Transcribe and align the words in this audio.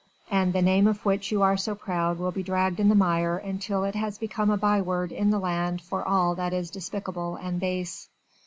and 0.31 0.51
the 0.51 0.63
name 0.63 0.87
of 0.87 1.05
which 1.05 1.31
you 1.31 1.43
are 1.43 1.55
so 1.55 1.75
proud 1.75 2.17
will 2.17 2.31
be 2.31 2.41
dragged 2.41 2.79
in 2.79 2.89
the 2.89 2.95
mire 2.95 3.37
until 3.37 3.83
it 3.83 3.93
has 3.93 4.17
become 4.17 4.49
a 4.49 4.57
by 4.57 4.81
word 4.81 5.11
in 5.11 5.29
the 5.29 5.37
land 5.37 5.79
for 5.79 6.03
all 6.03 6.33
that 6.33 6.53
is 6.53 6.71
despicable 6.71 7.35
and 7.35 7.59
base." 7.59 8.09